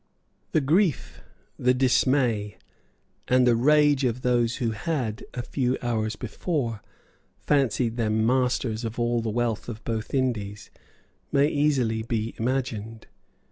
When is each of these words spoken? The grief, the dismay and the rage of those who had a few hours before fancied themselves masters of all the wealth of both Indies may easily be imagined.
The 0.53 0.61
grief, 0.61 1.21
the 1.59 1.75
dismay 1.75 2.57
and 3.27 3.45
the 3.45 3.55
rage 3.55 4.03
of 4.03 4.23
those 4.23 4.55
who 4.55 4.71
had 4.71 5.23
a 5.35 5.43
few 5.43 5.77
hours 5.83 6.15
before 6.15 6.81
fancied 7.37 7.97
themselves 7.97 8.25
masters 8.25 8.83
of 8.83 8.97
all 8.99 9.21
the 9.21 9.29
wealth 9.29 9.69
of 9.69 9.83
both 9.83 10.15
Indies 10.15 10.71
may 11.31 11.47
easily 11.49 12.01
be 12.01 12.33
imagined. 12.39 13.05